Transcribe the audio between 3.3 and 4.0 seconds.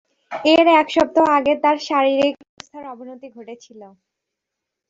ঘটেছিল।